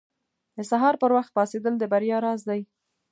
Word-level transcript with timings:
•د 0.55 0.57
سهار 0.69 0.95
پر 1.01 1.11
وخت 1.17 1.31
پاڅېدل 1.35 1.73
د 1.79 1.83
بریا 1.91 2.17
راز 2.25 2.41
دی. 2.49 2.61